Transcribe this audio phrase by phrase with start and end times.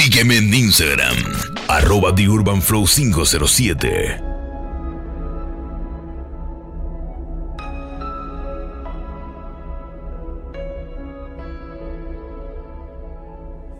[0.00, 1.16] Sígueme en Instagram,
[1.66, 4.22] arroba The Urban Flow 507.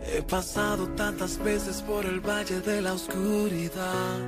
[0.03, 4.19] He pasado tantas veces por el valle de la oscuridad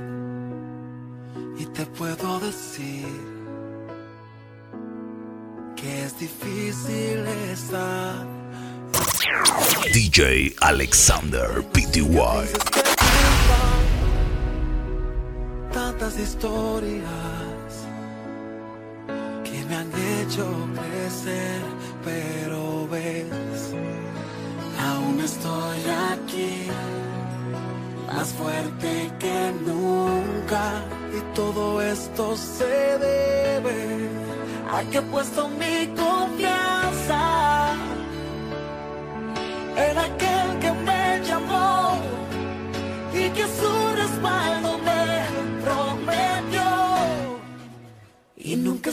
[1.58, 3.04] y te puedo decir
[5.76, 8.41] que es difícil estar.
[9.92, 12.02] DJ Alexander Pty.
[15.72, 17.06] Tantas historias
[19.44, 21.62] que me han hecho crecer,
[22.04, 23.72] pero ves,
[24.80, 25.80] aún estoy
[26.12, 26.66] aquí,
[28.06, 30.84] más fuerte que nunca,
[31.16, 34.08] y todo esto se debe
[34.72, 37.71] a que he puesto mi confianza
[39.76, 41.98] en aquel que me llamó
[43.14, 45.24] y que su respaldo me
[45.64, 46.68] prometió.
[48.36, 48.92] Y nunca he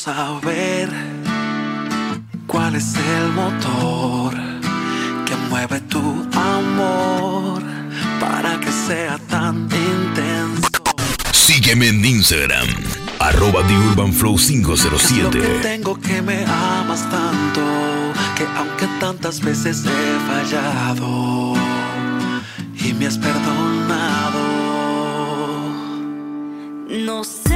[0.00, 0.88] saber
[2.46, 4.34] cuál es el motor
[5.26, 7.62] que mueve tu amor
[8.18, 10.82] para que sea tan intenso.
[11.32, 12.68] Sígueme en Instagram,
[13.18, 15.58] arroba The Urban Flow ¿Qué es lo que 507.
[15.60, 17.60] tengo que me amas tanto
[18.36, 21.52] que aunque tantas veces he fallado
[22.74, 24.40] y me has perdonado.
[26.88, 27.49] No sé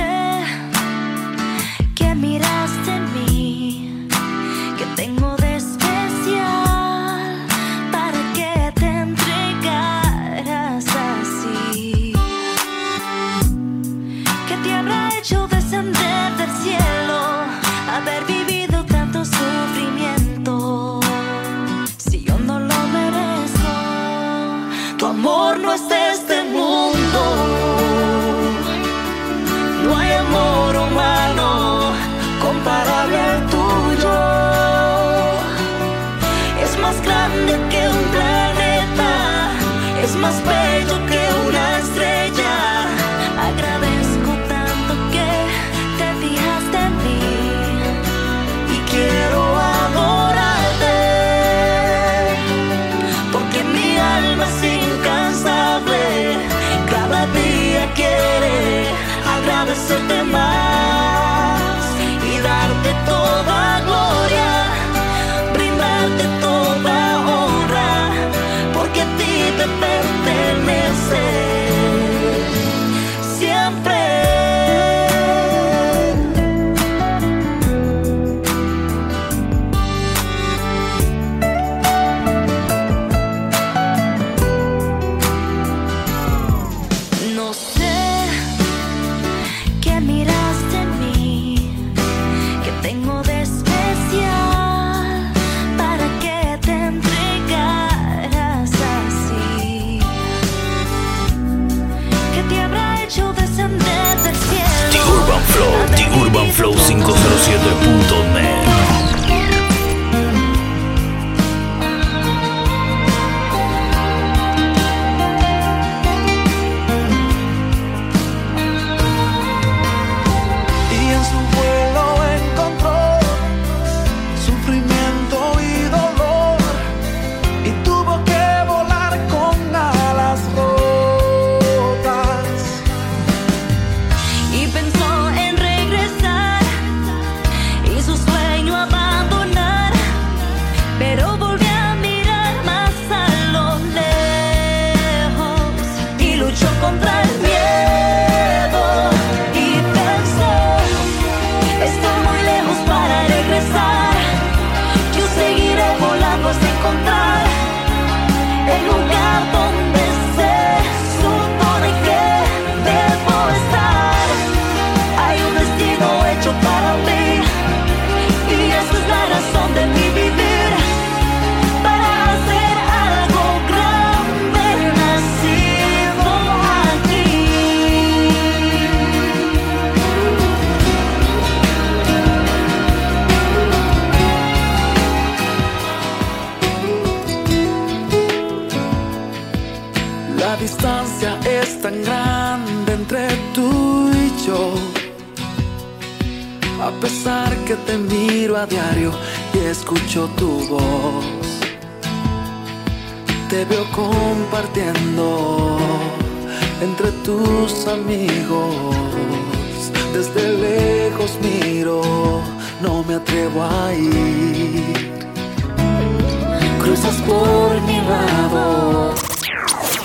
[107.45, 108.54] 107.net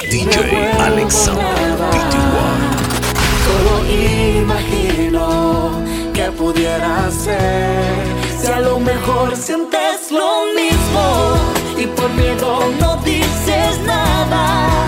[0.10, 1.78] DJ Alexander
[3.46, 3.86] Solo
[4.40, 5.72] imagino
[6.14, 7.94] que pudiera ser.
[8.42, 11.36] Si a lo mejor sientes lo mismo
[11.78, 14.79] y por miedo no dices nada.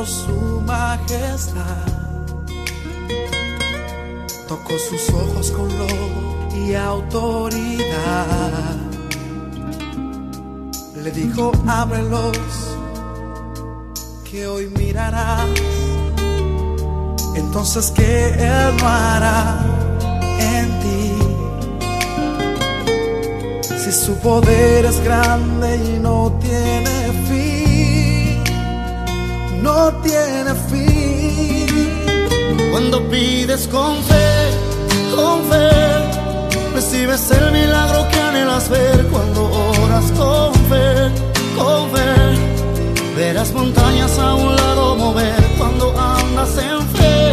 [0.00, 1.86] Reconociendo su majestad.
[4.48, 8.78] Tocó sus ojos con lobo y autoridad.
[11.02, 12.38] Le dijo, ábrelos,
[14.30, 15.48] que hoy mirarás.
[17.34, 19.64] Entonces que Él hará
[20.38, 21.14] en ti.
[23.78, 26.89] Si su poder es grande y no tiene
[29.62, 32.00] no tiene fin.
[32.70, 34.50] Cuando pides con fe,
[35.14, 35.70] con fe,
[36.74, 39.06] recibes el milagro que anhelas ver.
[39.08, 39.50] Cuando
[39.82, 41.10] oras con fe,
[41.56, 45.42] con fe, verás montañas a un lado mover.
[45.58, 47.32] Cuando andas en fe,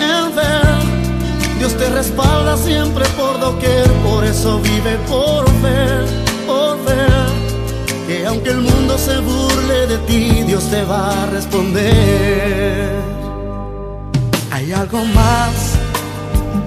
[0.00, 3.90] en fe, Dios te respalda siempre por doquier.
[4.04, 5.86] Por eso vive por fe,
[6.46, 7.06] por fe.
[8.06, 10.31] Que aunque el mundo se burle de ti,
[10.70, 12.90] Te va a responder.
[14.50, 15.54] Hay algo más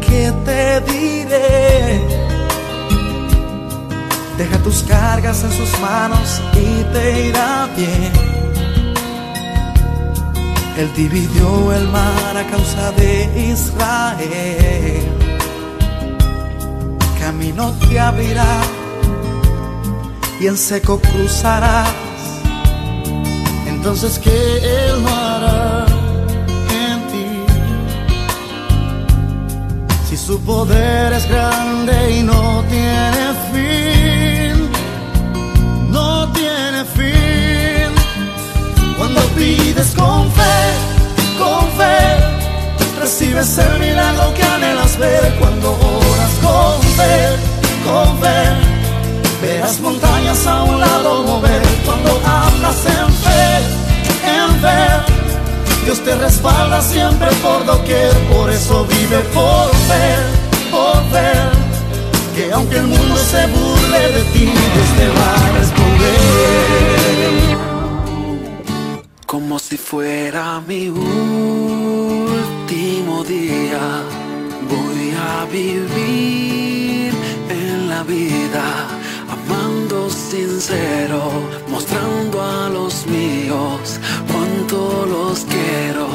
[0.07, 2.01] que te diré.
[4.37, 8.13] Deja tus cargas en sus manos y te irá bien.
[10.77, 15.09] Él dividió el mar a causa de Israel.
[17.19, 18.61] Camino te abrirá
[20.39, 22.04] y en seco cruzarás.
[23.87, 25.85] Entonces que Él no hará
[26.85, 27.27] en ti.
[30.09, 34.71] Si su poder es grande y no tiene fin,
[35.91, 37.91] no tiene fin.
[38.97, 40.57] Cuando pides con fe,
[41.37, 45.35] con fe, recibes el milagro que anhelas ver.
[45.37, 47.37] Cuando oras con fe,
[47.85, 48.74] con fe.
[49.45, 53.59] Verás montañas a un lado mover cuando andas en fe,
[54.37, 54.87] en fe.
[55.83, 60.15] Dios te respalda siempre por doquier, por eso vive por fe,
[60.71, 61.33] por fe.
[62.35, 66.55] Que aunque el mundo se burle de ti, Dios te va a responder.
[69.35, 71.13] como si fuera mi último
[73.25, 74.01] día.
[74.69, 77.13] Voy a vivir
[77.49, 78.87] en la vida,
[80.15, 81.21] sincero,
[81.67, 83.99] mostrando a los míos
[84.31, 86.07] cuánto los quiero.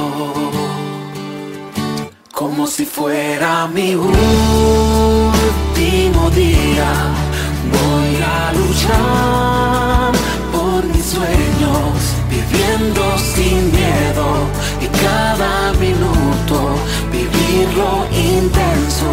[2.33, 4.21] Como si fuera mi último
[6.31, 6.91] día,
[7.77, 10.13] voy a luchar
[10.51, 14.29] por mis sueños, viviendo sin miedo
[14.81, 16.57] y cada minuto
[17.13, 19.11] vivirlo intenso.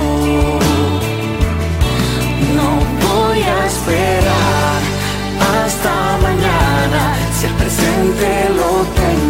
[2.56, 2.70] No
[3.08, 4.67] voy a esperar
[5.40, 9.27] hasta mañana si el presente lo tengo.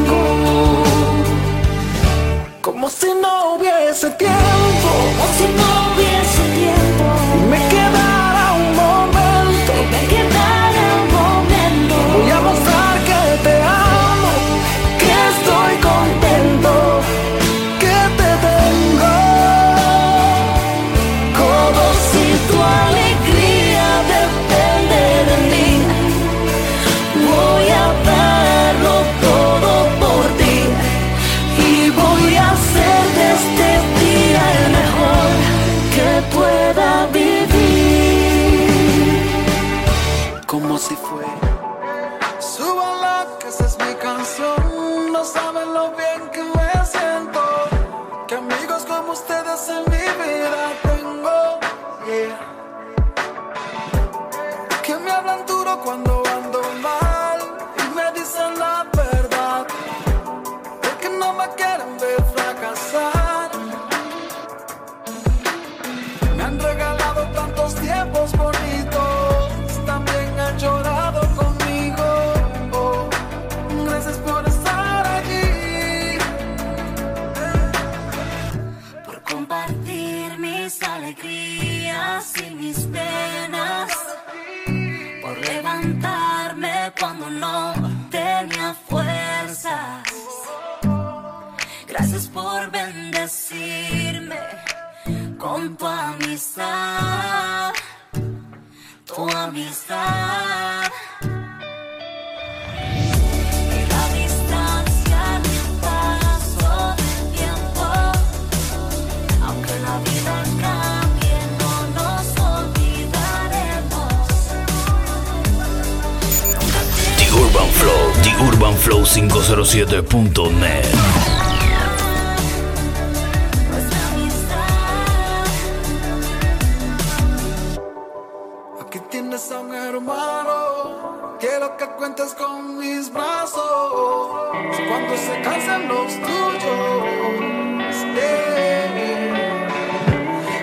[129.30, 134.52] Tienes a un hermano, quiero que cuentes con mis brazos.
[134.88, 137.04] Cuando se cansen los tuyos,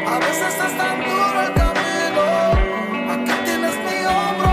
[0.06, 2.24] a veces es tan duro el camino.
[3.12, 4.52] Aquí tienes mi hombro,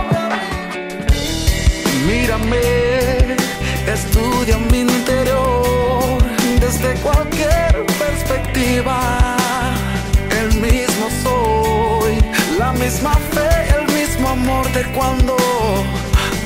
[2.06, 3.38] mi Mírame
[3.88, 6.22] estudia mi interior
[6.60, 9.38] desde cualquier perspectiva.
[10.42, 12.14] El mismo soy,
[12.60, 13.51] la misma fe,
[14.32, 15.36] amor de cuando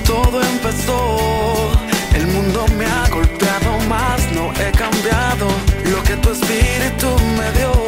[0.05, 1.17] todo empezó.
[2.13, 5.47] El mundo me ha golpeado más, no he cambiado
[5.91, 7.84] lo que tu espíritu me dio.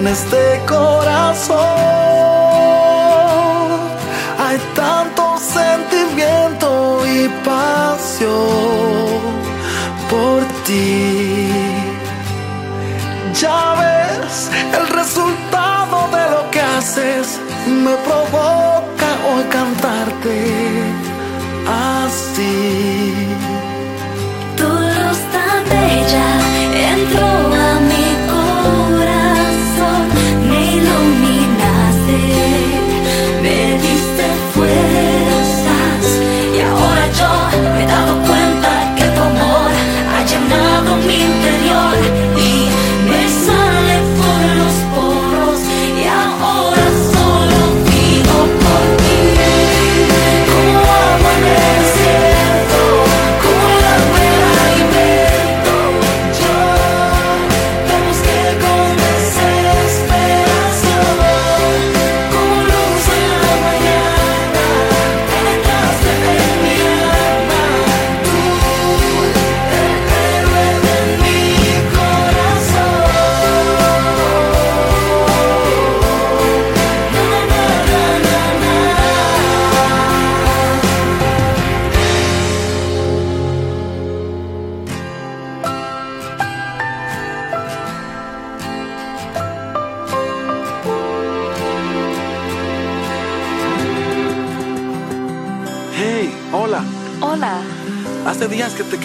[0.00, 1.99] En este corazón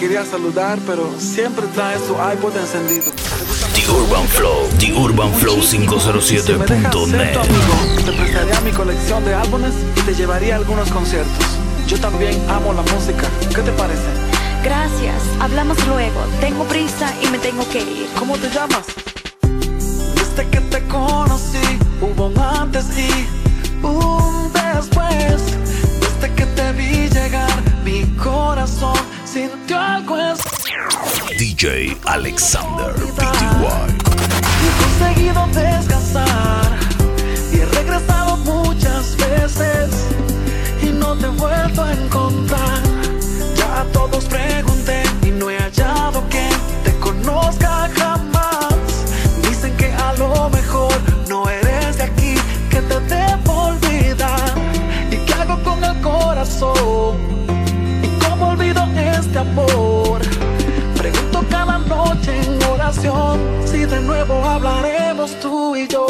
[0.06, 3.10] quería saludar, pero siempre traes tu iPod encendido.
[3.74, 7.36] The Urban Flow, The Urban Flow 507.net.
[8.04, 11.44] Te prestaría mi colección de álbumes y te llevaría a algunos conciertos.
[11.88, 13.28] Yo también amo la música.
[13.52, 14.06] ¿Qué te parece?
[14.62, 15.20] Gracias.
[15.40, 16.20] Hablamos luego.
[16.40, 18.06] Tengo prisa y me tengo que ir.
[18.16, 18.86] ¿Cómo te llamas?
[19.42, 21.66] Desde que te conocí,
[22.00, 25.65] hubo un antes y un después.
[29.36, 30.38] Sintió algo es.
[31.38, 33.92] DJ Alexander PTY.
[34.64, 36.70] He conseguido descansar
[37.52, 39.90] y he regresado muchas veces
[40.82, 42.80] y no te he vuelto a encontrar.
[43.56, 48.74] Ya a todos pregunté y no he hallado quien te conozca jamás.
[49.42, 50.95] Dicen que a lo mejor
[63.64, 66.06] si de nuevo hablaremos tú y yo.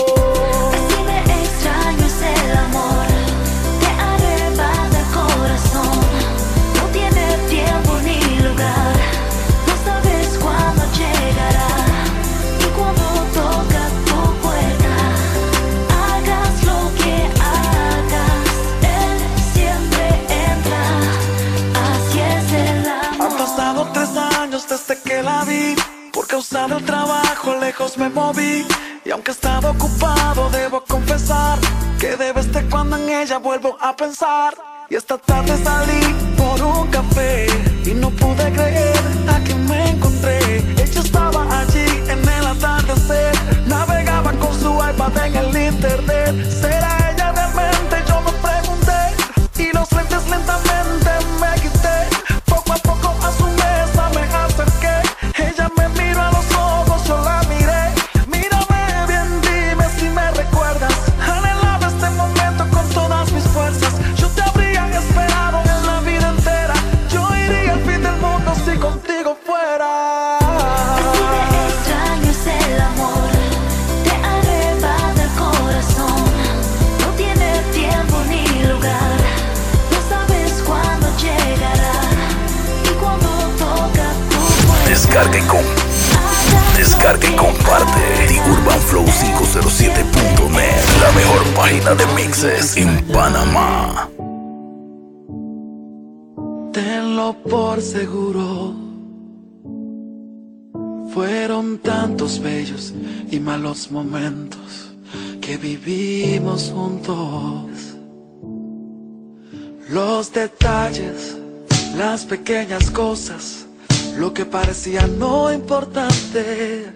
[26.36, 28.66] Del trabajo lejos me moví.
[29.06, 31.58] Y aunque estaba ocupado, debo confesar
[31.98, 34.54] que de vez cuando en ella vuelvo a pensar.
[34.90, 37.46] Y esta tarde salí por un café
[37.86, 40.58] y no pude creer a que me encontré.
[40.76, 43.32] Ella estaba allí en el atardecer,
[43.66, 46.75] navegaba con su iPad en el internet.
[91.66, 94.08] Página de mixes en Panamá.
[96.72, 98.72] Tenlo por seguro.
[101.12, 102.94] Fueron tantos bellos
[103.32, 104.92] y malos momentos
[105.40, 107.96] que vivimos juntos.
[109.90, 111.36] Los detalles,
[111.96, 113.66] las pequeñas cosas,
[114.16, 116.92] lo que parecía no importante,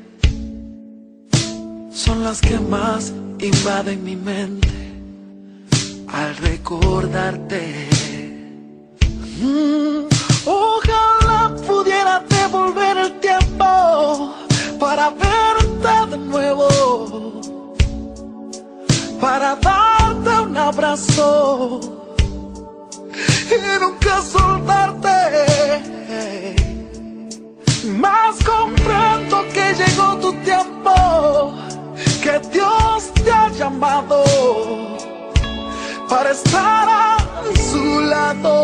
[1.90, 4.68] son las que más invaden mi mente
[6.08, 7.88] al recordarte.
[9.40, 10.08] Mm,
[10.46, 14.34] Ojalá pudiera devolver el tiempo
[14.78, 17.40] para verte de nuevo,
[19.20, 21.80] para darte un abrazo
[23.50, 25.18] y nunca soltarte.
[27.84, 31.54] Más comprendo que llegó tu tiempo,
[32.30, 34.22] que Dios te ha llamado
[36.08, 37.16] para estar a
[37.70, 38.62] su lado.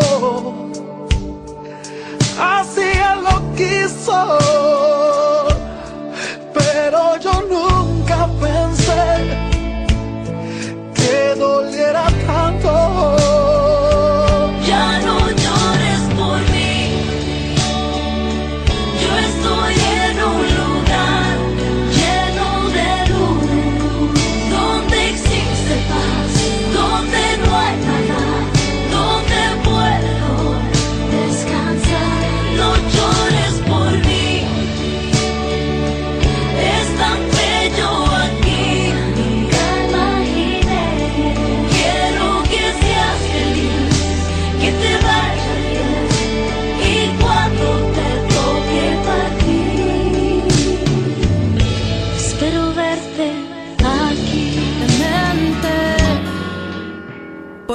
[2.38, 4.38] Así él lo quiso,
[6.54, 9.04] pero yo nunca pensé
[10.94, 12.06] que doliera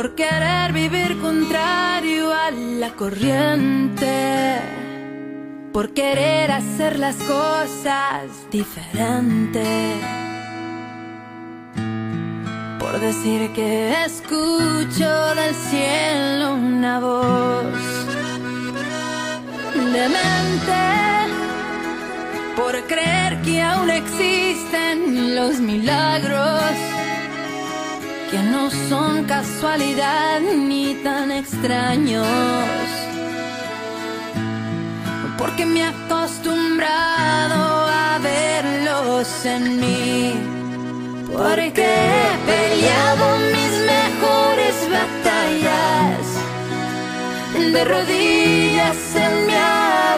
[0.02, 4.60] por querer vivir contrario a la corriente,
[5.72, 9.94] por querer hacer las cosas diferente,
[12.80, 18.08] por decir que escucho del cielo una voz
[19.94, 20.82] demente,
[22.56, 26.72] por creer que aún existen los milagros
[28.32, 32.26] que no son casualidad ni tan extraños.
[35.38, 40.34] Porque me he acostumbrado a verlos en mí.
[41.30, 46.24] Porque he peleado mis mejores batallas
[47.74, 49.58] de rodillas en mi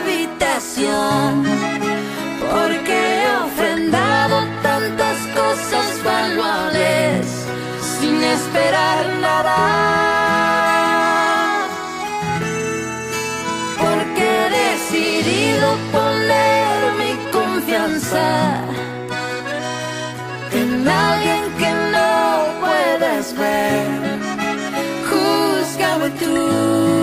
[0.05, 1.31] habitación.
[2.51, 7.42] Porque he ofrendado tantas cosas valuables
[8.23, 9.57] sin esperar nada.
[13.79, 18.61] Porque he decidido poner mi confianza
[20.51, 22.11] en alguien que no
[22.61, 23.87] puedes ver.
[25.09, 27.02] Júzgame tú.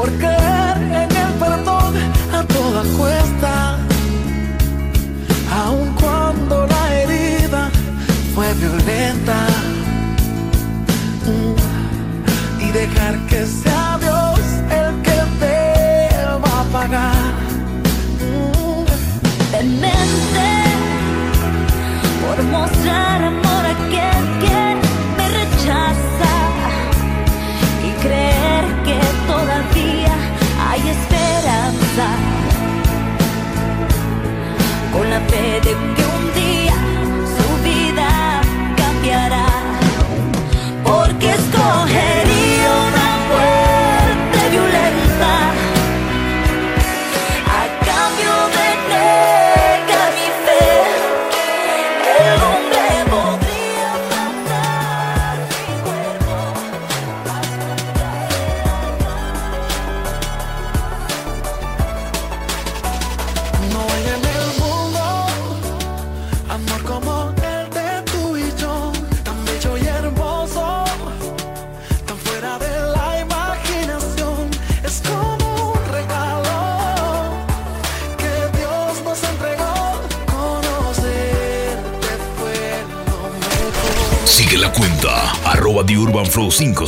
[0.00, 0.39] porque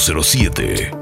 [0.03, 1.02] 007.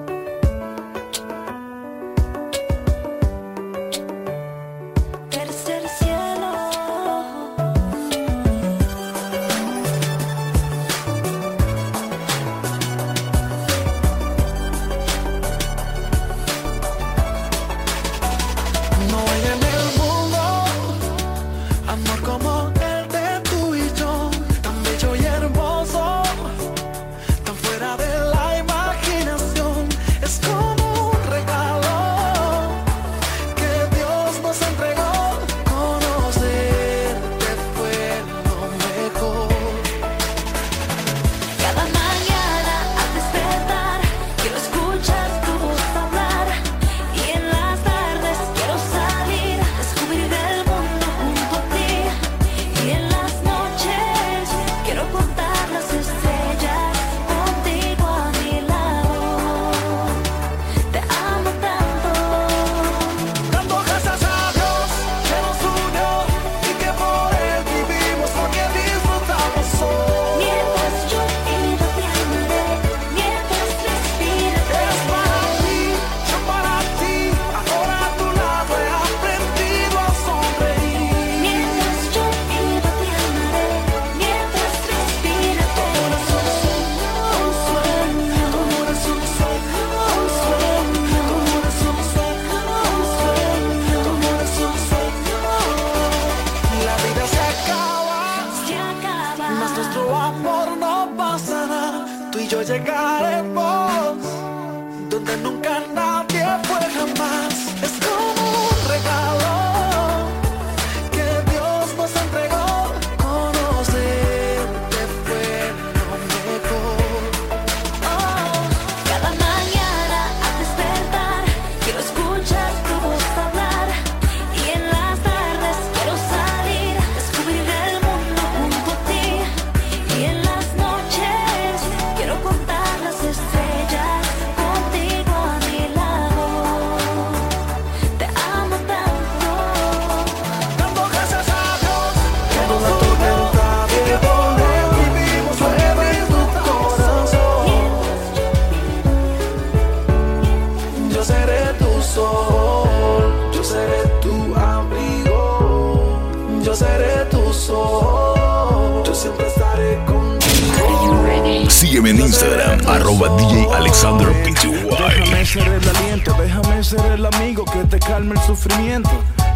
[163.36, 169.10] DJ Alexander Déjame ser el aliento, déjame ser el amigo que te calme el sufrimiento.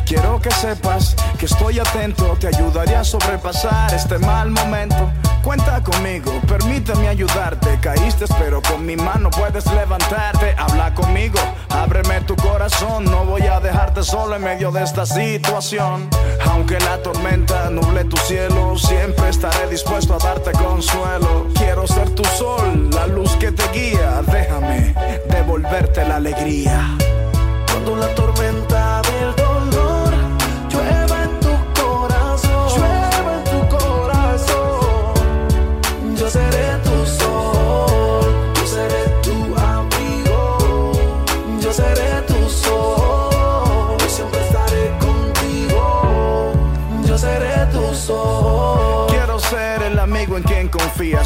[0.06, 5.10] Quiero que sepas que estoy atento, te ayudaré a sobrepasar este mal momento.
[5.44, 7.78] Cuenta conmigo, permíteme ayudarte.
[7.78, 10.54] Caíste, pero con mi mano puedes levantarte.
[10.56, 13.04] Habla conmigo, ábreme tu corazón.
[13.04, 16.08] No voy a dejarte solo en medio de esta situación.
[16.46, 21.48] Aunque la tormenta nuble tu cielo, siempre estaré dispuesto a darte consuelo.
[21.54, 24.22] Quiero ser tu sol, la luz que te guía.
[24.26, 24.94] Déjame
[25.28, 26.96] devolverte la alegría.
[27.70, 28.83] Cuando la tormenta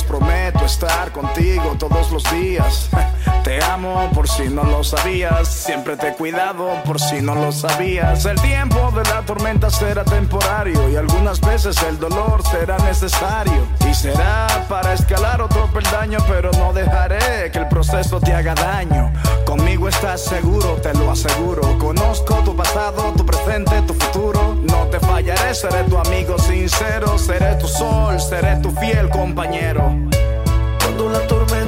[0.07, 2.89] prometo estar contigo todos los días.
[3.45, 7.51] Te amo por si no lo sabías, siempre te he cuidado por si no lo
[7.51, 8.27] sabías.
[8.27, 13.95] El tiempo de la tormenta será temporario y algunas veces el dolor será necesario y
[13.95, 19.11] será para escalar otro peldaño, pero no dejaré que el proceso te haga daño.
[19.47, 21.79] Conmigo estás seguro, te lo aseguro.
[21.79, 24.59] Conozco tu pasado, tu presente, tu futuro.
[24.63, 27.17] No te fallaré, seré tu amigo sincero.
[27.17, 29.97] Seré tu sol, seré tu fiel compañero.
[30.81, 31.68] Cuando la tormenta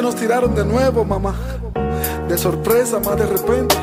[0.00, 1.34] nos tiraron de nuevo, mamá.
[2.28, 3.76] De sorpresa, más de repente.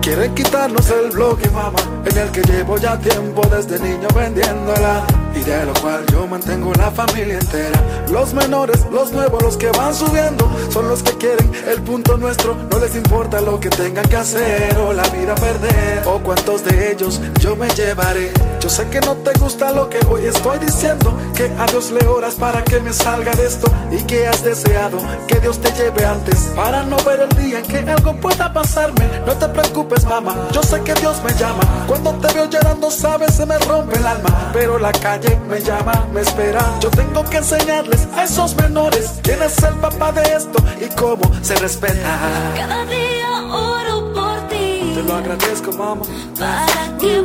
[0.00, 5.02] Quieren quitarnos el bloque, mamá, en el que llevo ya tiempo desde niño vendiéndola
[5.34, 7.80] y de lo cual yo mantengo la familia entera.
[8.12, 12.54] Los menores, los nuevos, los que van subiendo, son los que quieren el punto nuestro.
[12.70, 16.92] No les importa lo que tengan que hacer o la vida perder o cuántos de
[16.92, 18.30] ellos yo me llevaré.
[18.64, 22.06] Yo sé que no te gusta lo que hoy estoy diciendo, que a Dios le
[22.06, 24.96] oras para que me salga de esto y que has deseado
[25.28, 29.06] que Dios te lleve antes para no ver el día en que algo pueda pasarme.
[29.26, 31.60] No te preocupes, mamá, yo sé que Dios me llama.
[31.86, 36.08] Cuando te veo llorando, sabes, se me rompe el alma, pero la calle me llama,
[36.14, 36.64] me espera.
[36.80, 41.30] Yo tengo que enseñarles a esos menores quién es el papá de esto y cómo
[41.42, 42.18] se respeta.
[42.56, 44.92] Cada día oro por ti.
[44.94, 46.00] Te lo agradezco, mamá.
[46.38, 47.20] Para que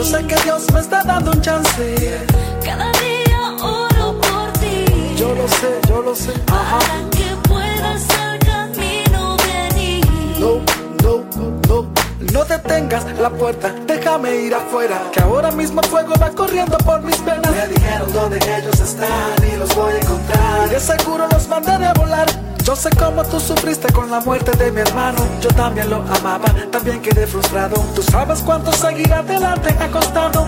[0.00, 2.26] Yo sé que Dios me está dando un chance.
[2.64, 4.86] Cada día oro por ti.
[5.18, 6.32] Yo lo sé, yo lo sé.
[6.46, 10.06] Para que puedas al camino venir.
[10.38, 10.62] No,
[11.04, 11.22] no,
[11.68, 11.92] no.
[12.32, 15.02] No detengas la puerta, déjame ir afuera.
[15.12, 17.52] Que ahora mismo fuego va corriendo por mis venas.
[17.52, 20.66] Me dijeron dónde ellos están y los voy a encontrar.
[20.66, 22.49] Y de seguro los mandaré a volar.
[22.64, 25.18] Yo sé cómo tú sufriste con la muerte de mi hermano.
[25.40, 27.76] Yo también lo amaba, también quedé frustrado.
[27.94, 29.90] Tú sabes cuánto seguir adelante ha.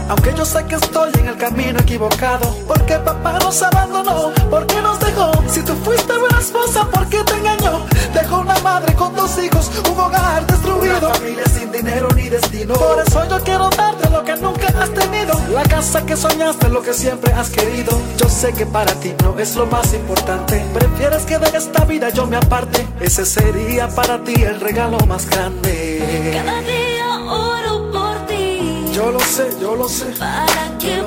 [0.08, 2.54] Aunque yo sé que estoy en el camino equivocado.
[2.66, 5.32] Porque papá nos abandonó, porque nos dejó.
[5.48, 7.86] Si tú fuiste buena esposa, ¿por qué te engañó?
[8.12, 10.98] Dejó una madre con dos hijos, un hogar destruido.
[10.98, 12.74] Una familia sin dinero ni destino.
[12.74, 15.40] Por eso yo quiero darte lo que nunca has tenido.
[15.52, 17.92] La casa que soñaste, lo que siempre has querido.
[18.18, 20.64] Yo sé que para ti no es lo más importante.
[20.74, 22.86] Prefieres que de esta vida yo me aparte.
[23.00, 26.32] Ese sería para ti el regalo más grande.
[26.34, 28.90] Cada día oro por ti.
[28.92, 30.06] Yo lo sé, yo lo sé.
[30.18, 31.02] Para que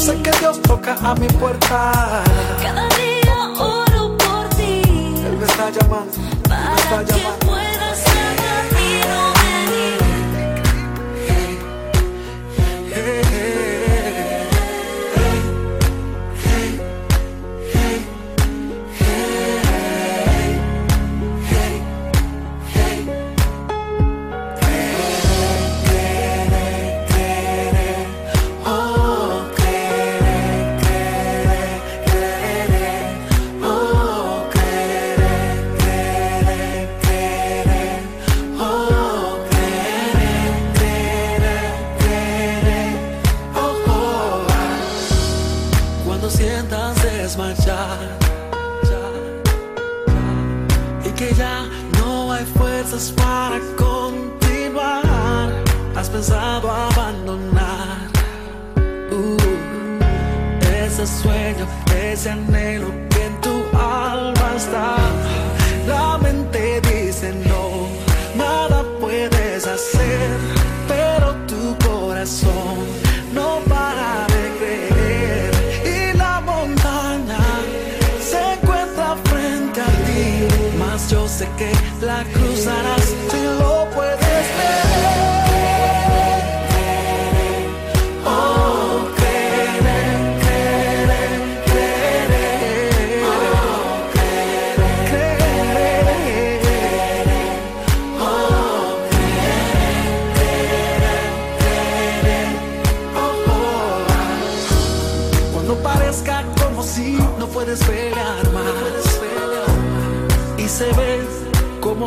[0.00, 2.24] sé que Dios toca a mi puerta.
[2.62, 4.82] Cada día oro por ti.
[5.26, 6.12] Él me está llamando.
[6.48, 7.59] Para me está que llamando.
[62.20, 62.28] Ese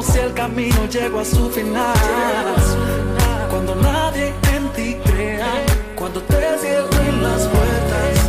[0.03, 1.95] si el camino llegó a su final.
[3.49, 5.47] Cuando nadie en ti crea,
[5.95, 8.22] cuando te cierren las puertas,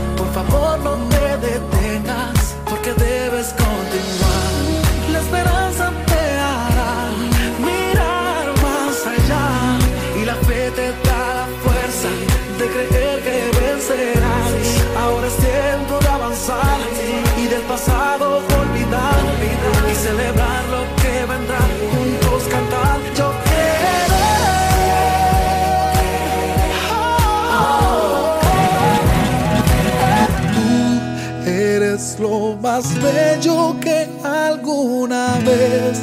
[32.84, 35.98] más bello que alguna vez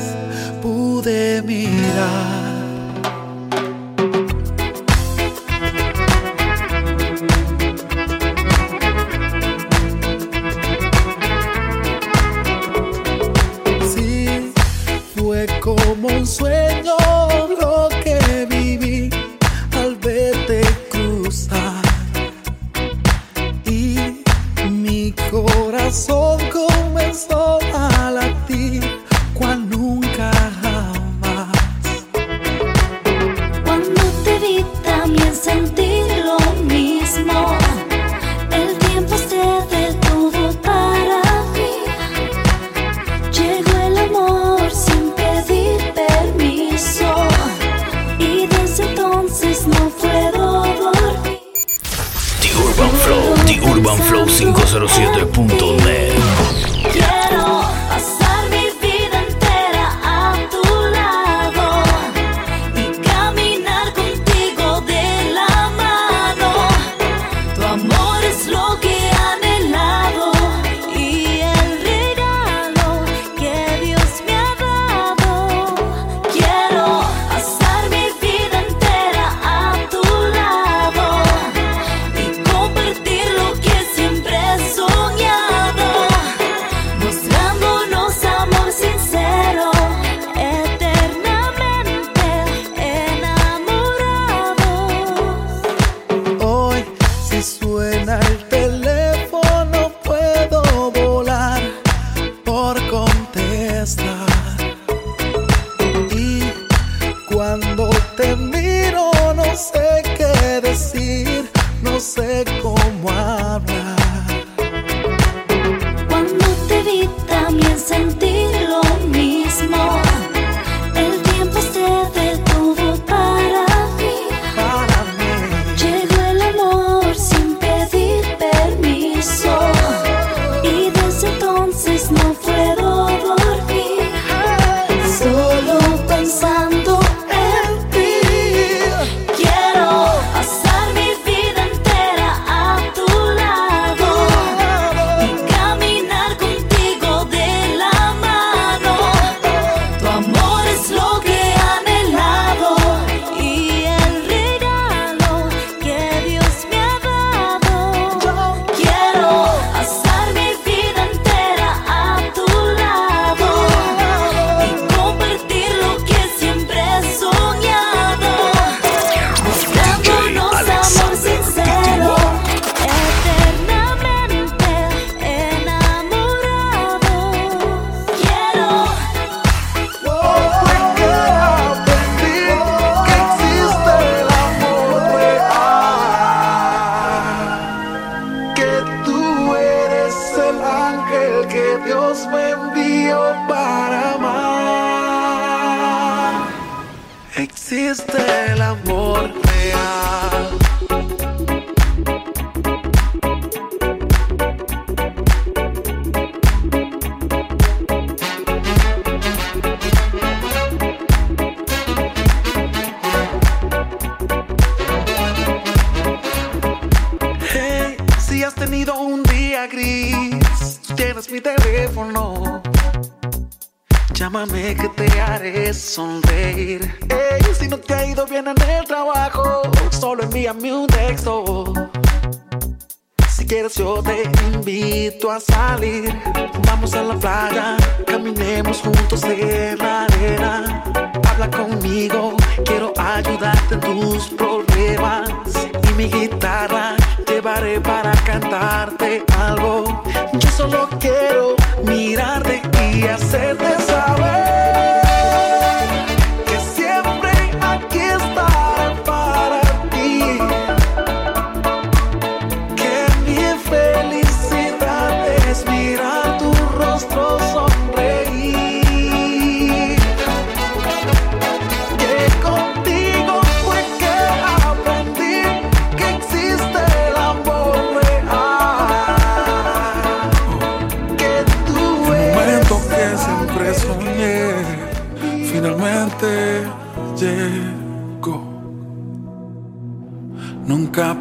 [0.61, 2.30] pude mirar.
[35.51, 35.90] sentir.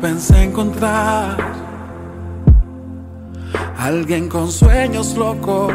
[0.00, 1.36] Pensé encontrar
[3.78, 5.72] alguien con sueños locos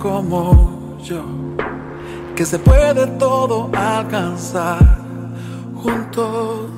[0.00, 1.24] como yo,
[2.34, 4.78] que se puede todo alcanzar
[5.74, 6.70] juntos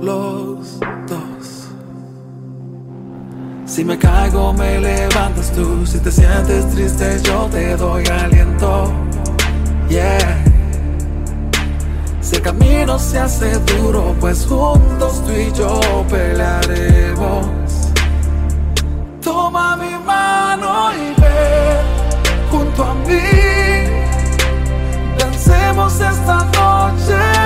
[0.00, 1.68] los dos.
[3.66, 5.84] Si me caigo, me levantas tú.
[5.84, 8.92] Si te sientes triste, yo te doy aliento.
[9.88, 10.45] Yeah.
[12.46, 17.44] El camino se hace duro, pues juntos tú y yo pelearemos.
[19.20, 21.84] Toma mi mano y ven
[22.48, 23.18] junto a mí.
[25.18, 27.45] Dancemos esta noche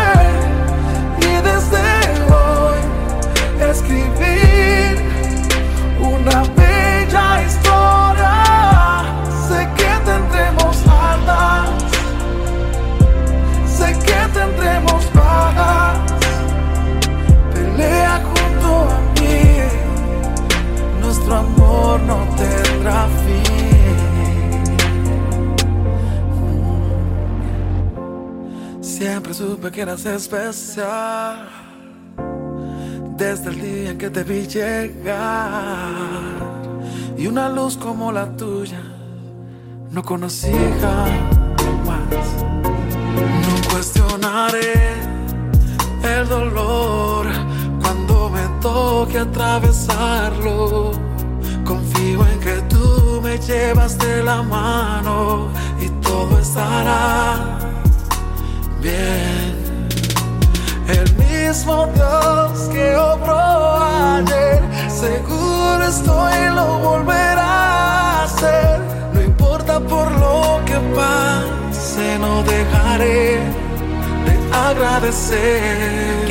[29.33, 31.49] Siempre supe que eras especial.
[33.16, 36.18] Desde el día que te vi llegar.
[37.16, 38.83] Y una luz como la tuya
[39.93, 40.51] no conocí
[40.81, 42.26] jamás.
[43.45, 44.95] No cuestionaré
[46.03, 47.26] el dolor
[47.81, 50.91] cuando me toque atravesarlo.
[51.64, 55.49] Confío en que tú me llevas de la mano
[55.81, 57.69] y todo estará
[58.81, 59.89] bien.
[60.89, 63.76] El mismo Dios que obró
[64.16, 68.81] ayer, seguro estoy lo volverá a hacer.
[69.14, 73.39] No importa por lo que pase, no dejaré
[74.53, 76.26] agradecer.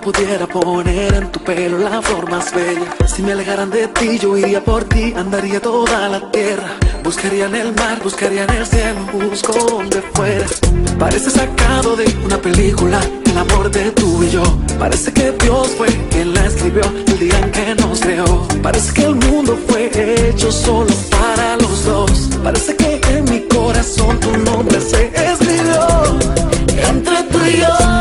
[0.00, 2.94] Pudiera poner en tu pelo la flor más bella.
[3.06, 6.68] Si me alejaran de ti, yo iría por ti, andaría toda la tierra.
[7.04, 10.46] Buscaría en el mar, buscaría en el cielo, busco donde fuera.
[10.98, 14.42] Parece sacado de una película, el amor de tú y yo.
[14.78, 18.48] Parece que Dios fue quien la escribió el día en que nos creó.
[18.62, 19.90] Parece que el mundo fue
[20.28, 22.30] hecho solo para los dos.
[22.42, 26.18] Parece que en mi corazón tu nombre se escribió.
[26.88, 27.99] Entre tú y yo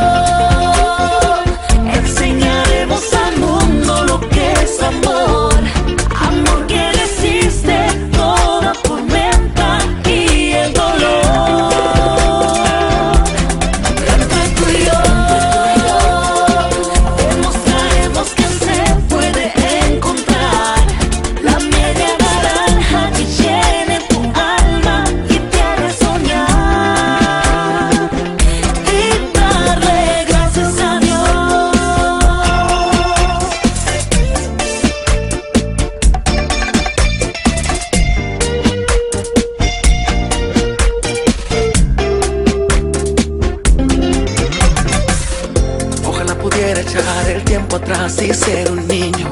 [48.10, 49.28] nací ser un niño.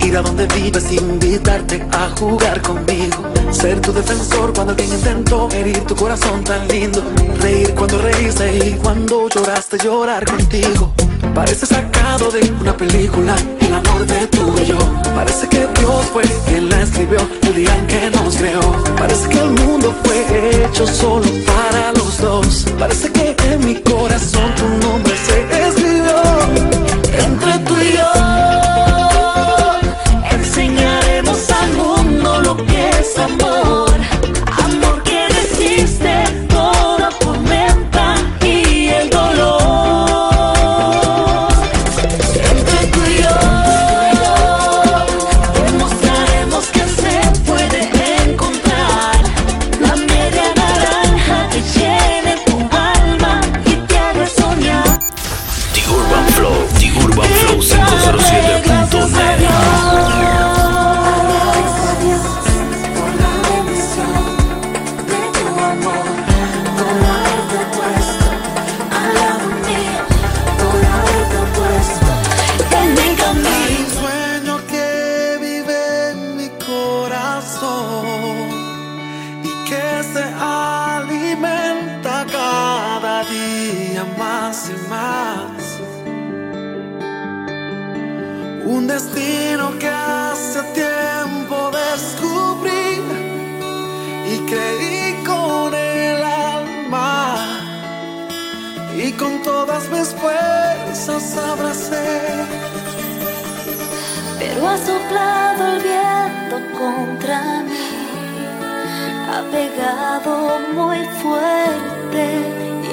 [0.00, 3.18] Ir a donde vives, invitarte a jugar conmigo.
[3.50, 7.02] Ser tu defensor cuando alguien intentó herir tu corazón tan lindo.
[7.40, 10.92] Reír cuando reíste y cuando lloraste, llorar contigo.
[11.34, 14.78] Parece sacado de una película, el amor de tú y yo.
[15.14, 18.84] Parece que Dios fue quien la escribió el día en que nos creó.
[18.98, 22.66] Parece que el mundo fue hecho solo para los dos.
[22.78, 25.85] Parece que en mi corazón tu nombre se escribió.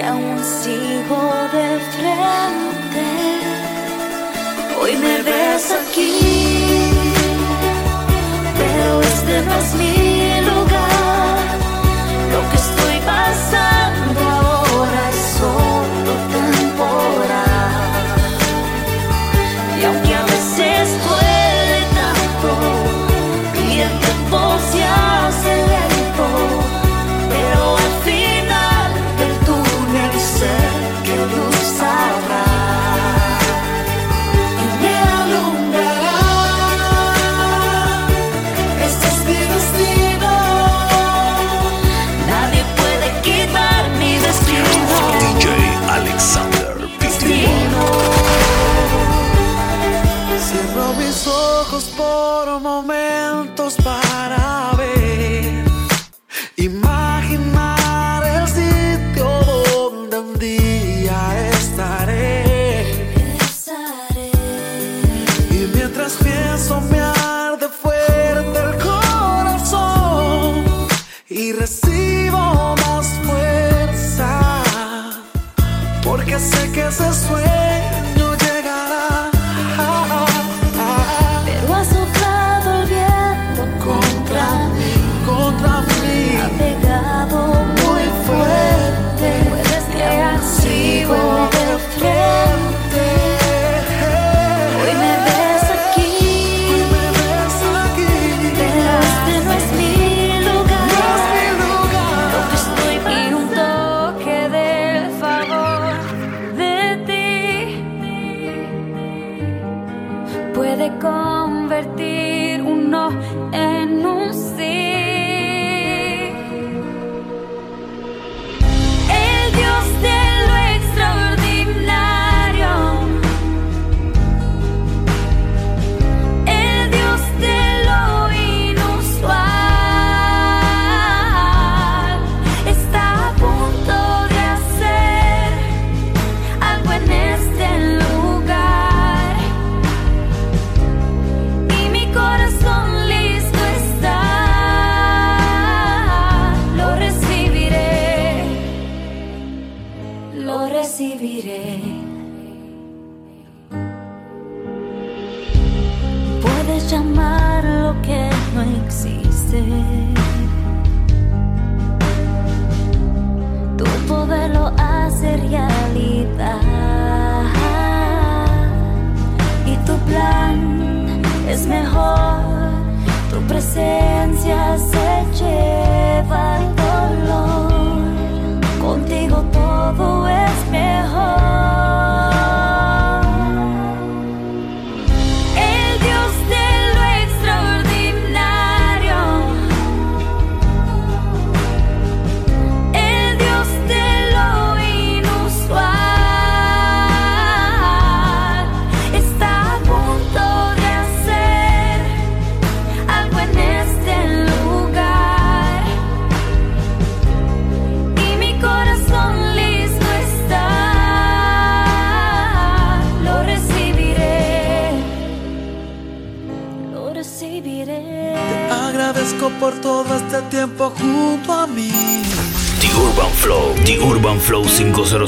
[0.06, 3.08] aún sigo de frente.
[4.80, 6.20] Hoy me ves aquí,
[8.58, 10.03] pero este no es mi.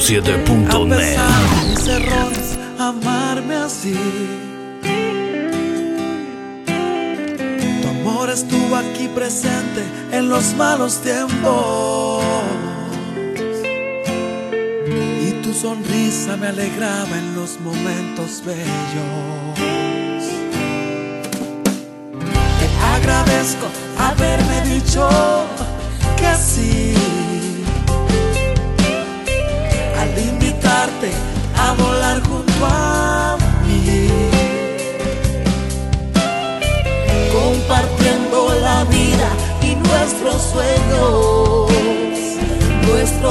[0.06, 1.18] 107.net.
[1.66, 3.92] mis errores, amarme así.
[7.82, 9.82] Tu amor estuvo aquí presente
[10.12, 12.22] en los malos tiempos.
[15.26, 18.75] Y tu sonrisa me alegraba en los momentos bellos.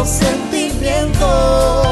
[0.06, 1.85] sentimientos.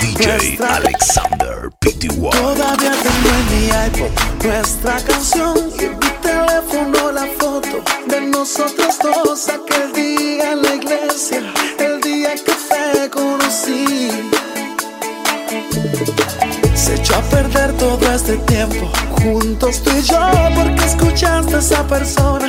[0.00, 2.08] DJ Alexander Pty.
[2.08, 8.98] Todavía tengo en mi iPod nuestra canción y en mi teléfono la foto de nosotros
[9.02, 11.42] dos aquel día en la iglesia,
[11.78, 14.10] el día que te conocí.
[16.74, 18.90] Se echó a perder todo este tiempo
[19.22, 20.20] juntos tú y yo
[20.54, 22.43] porque escuchaste a esa persona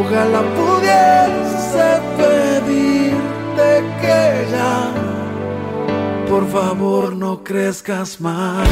[0.00, 3.68] Ojalá pudiese pedirte
[4.00, 4.92] que ya,
[6.28, 8.68] por favor, no crezcas más.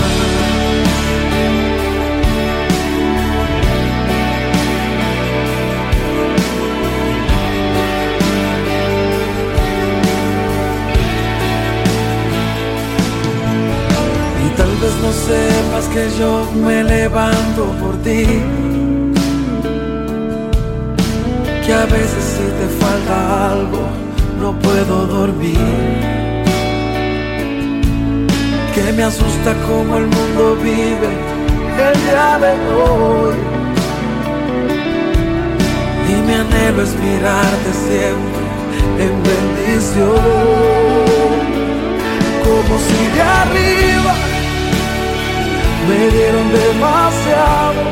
[15.92, 18.24] Que yo me levanto por ti.
[21.64, 23.82] Que a veces si te falta algo,
[24.40, 25.58] no puedo dormir.
[28.74, 31.10] Que me asusta como el mundo vive
[31.88, 33.36] el día de hoy.
[36.08, 38.44] Y mi anhelo es mirarte siempre
[39.04, 40.52] en bendición.
[42.44, 44.31] Como si de arriba
[45.88, 47.82] me dieron demasiado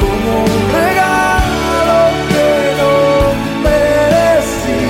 [0.00, 1.98] como un regalo
[2.30, 2.48] que
[2.78, 2.92] no
[3.62, 4.82] merecí.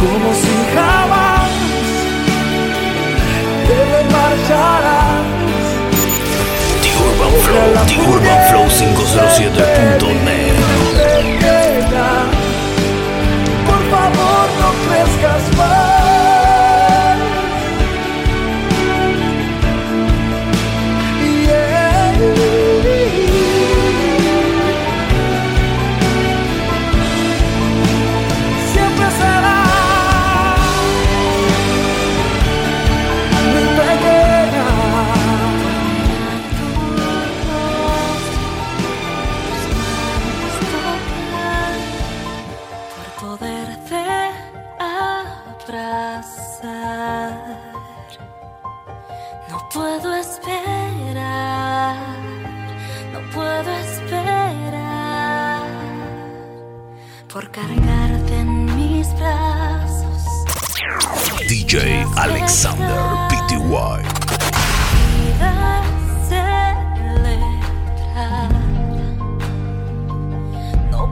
[0.00, 1.50] Como si jamás
[3.66, 3.80] te
[4.14, 5.26] marcharás
[6.82, 10.75] The Urban Flow, The Urban Flow 507.net
[57.32, 60.24] por cargarte en mis brazos.
[61.48, 63.56] DJ Alexander Pty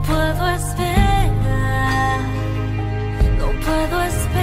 [0.07, 2.19] puedo esperar,
[3.39, 4.35] no puedo esperar.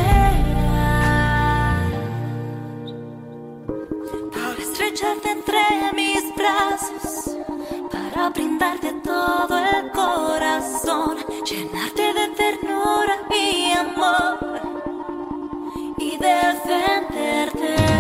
[4.33, 5.63] Para estrecharte entre
[5.95, 7.37] mis brazos,
[7.91, 11.12] para brindarte todo el corazón,
[11.45, 14.39] llenarte de ternura y amor
[15.99, 17.92] y defenderte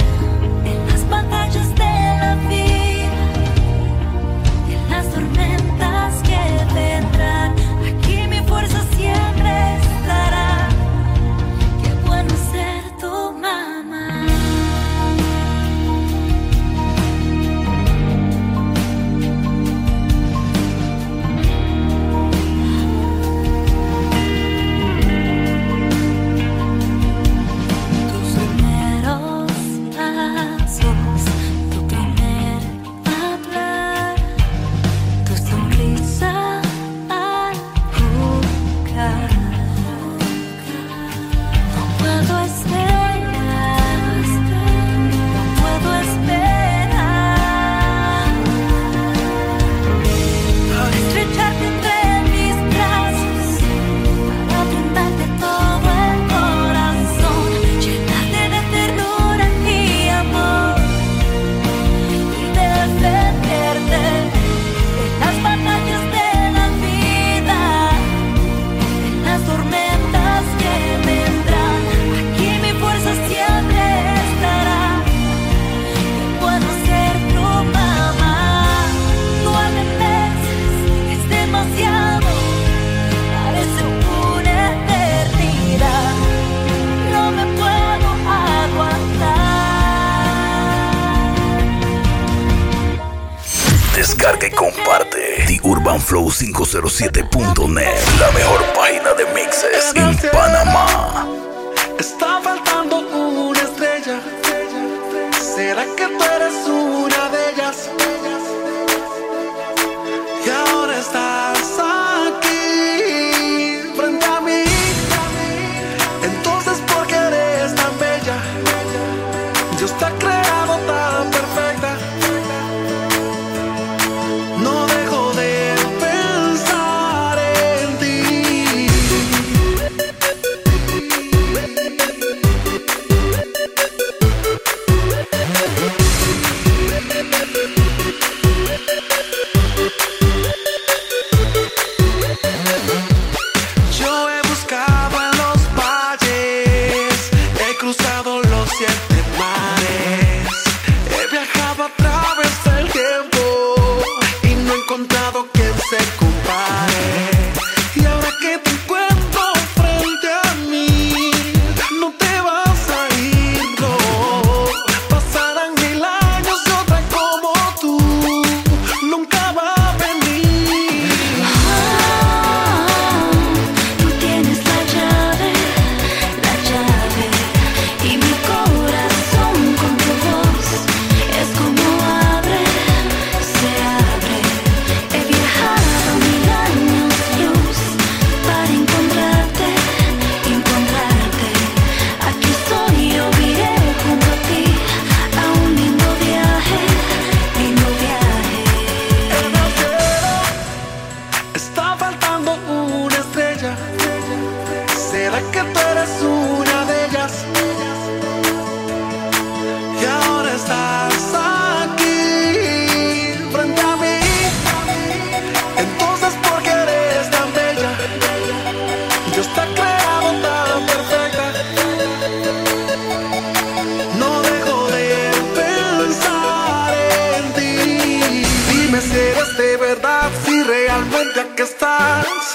[94.22, 95.44] Descarga y comparte.
[95.48, 101.41] The Urban Flow 507.net La mejor página de mixes en Panamá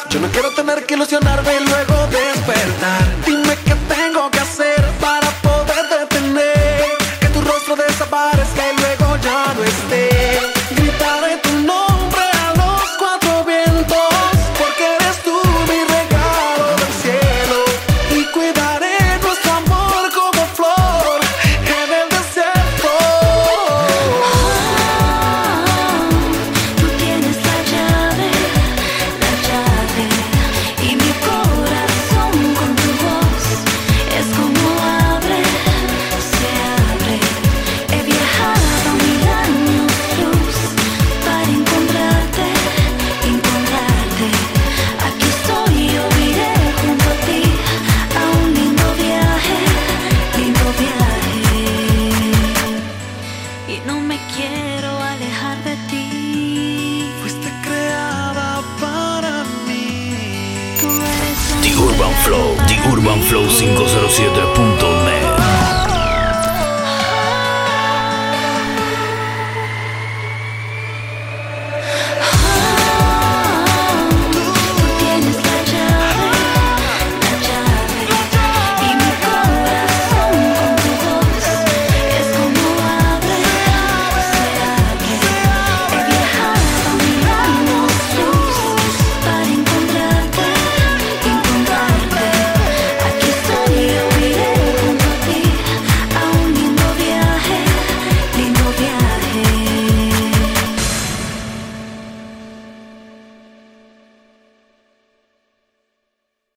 [0.09, 3.06] Yo no quiero tener que ilusionarme y luego despertar.